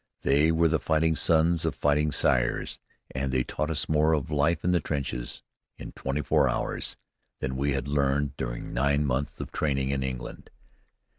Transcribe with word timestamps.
They 0.23 0.51
were 0.51 0.67
the 0.67 0.79
fighting 0.79 1.15
sons 1.15 1.63
of 1.63 1.75
fighting 1.75 2.11
sires, 2.11 2.79
and 3.11 3.31
they 3.31 3.43
taught 3.43 3.69
us 3.69 3.87
more 3.87 4.13
of 4.13 4.31
life 4.31 4.63
in 4.63 4.71
the 4.71 4.79
trenches, 4.79 5.43
in 5.77 5.91
twenty 5.91 6.23
four 6.23 6.49
hours, 6.49 6.97
than 7.37 7.55
we 7.55 7.73
had 7.73 7.87
learned 7.87 8.35
during 8.35 8.73
nine 8.73 9.05
months 9.05 9.39
of 9.39 9.51
training 9.51 9.91
in 9.91 10.01
England. 10.01 10.49